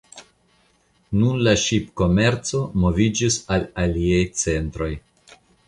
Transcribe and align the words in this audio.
Nun 1.23 1.43
la 1.47 1.53
ŝipkomerco 1.65 2.63
moviĝis 2.85 3.39
al 3.57 3.69
aliaj 3.85 4.25
centroj. 4.43 4.93